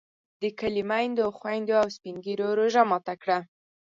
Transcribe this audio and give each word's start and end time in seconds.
د 0.41 0.43
کلي 0.59 0.83
میندو، 0.89 1.25
خویندو 1.37 1.73
او 1.81 1.87
سپین 1.95 2.15
ږیرو 2.25 2.47
روژه 2.59 2.83
ماته 2.89 3.13
کړه. 3.21 3.39